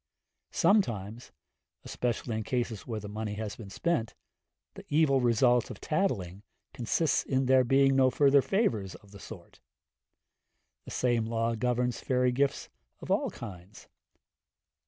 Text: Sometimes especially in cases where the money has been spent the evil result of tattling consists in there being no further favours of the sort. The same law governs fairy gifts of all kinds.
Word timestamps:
Sometimes 0.49 1.31
especially 1.83 2.35
in 2.35 2.43
cases 2.43 2.87
where 2.87 2.99
the 2.99 3.07
money 3.07 3.35
has 3.35 3.55
been 3.55 3.69
spent 3.69 4.15
the 4.73 4.83
evil 4.89 5.21
result 5.21 5.69
of 5.69 5.79
tattling 5.79 6.41
consists 6.73 7.21
in 7.21 7.45
there 7.45 7.63
being 7.63 7.95
no 7.95 8.09
further 8.09 8.41
favours 8.41 8.95
of 8.95 9.11
the 9.11 9.19
sort. 9.19 9.59
The 10.85 10.89
same 10.91 11.25
law 11.27 11.53
governs 11.53 11.99
fairy 12.01 12.31
gifts 12.31 12.67
of 12.99 13.11
all 13.11 13.29
kinds. 13.29 13.89